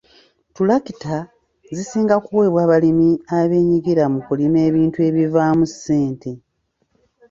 [0.49, 1.15] Ttulakita
[1.75, 6.31] zisinga kuweebwa balimi abeenyigira mu kulima ebintu ebivaamu ssente.